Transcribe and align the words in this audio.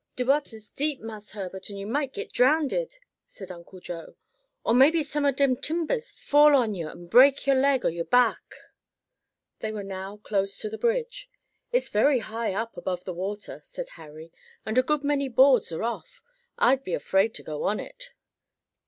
"De 0.15 0.25
watah's 0.25 0.71
deep, 0.71 0.99
Marse 0.99 1.33
Herbert, 1.33 1.69
and 1.69 1.77
you 1.77 1.85
might 1.85 2.11
git 2.11 2.33
drownded!" 2.33 2.97
said 3.27 3.51
Uncle 3.51 3.79
Joe. 3.79 4.15
"Or 4.63 4.73
maybe 4.73 5.03
some 5.03 5.25
ob 5.27 5.35
de 5.35 5.49
timbahs 5.55 6.09
fall 6.09 6.55
on 6.55 6.73
you 6.73 6.89
an' 6.89 7.05
break 7.05 7.45
yo' 7.45 7.53
leg 7.53 7.85
or 7.85 7.89
yo' 7.91 8.03
back." 8.05 8.41
They 9.59 9.71
were 9.71 9.83
now 9.83 10.17
close 10.17 10.57
to 10.57 10.71
the 10.71 10.79
bridge. 10.79 11.29
"It's 11.71 11.89
very 11.89 12.17
high 12.17 12.51
up 12.51 12.75
above 12.77 13.05
the 13.05 13.13
water," 13.13 13.61
said 13.63 13.89
Harry, 13.89 14.33
"and 14.65 14.75
a 14.79 14.81
good 14.81 15.03
many 15.03 15.29
boards 15.29 15.71
are 15.71 15.83
off: 15.83 16.23
I'd 16.57 16.83
be 16.83 16.95
afraid 16.95 17.35
to 17.35 17.43
go 17.43 17.61
on 17.65 17.79
it." 17.79 18.09